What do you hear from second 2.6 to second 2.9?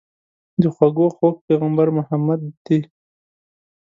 دي.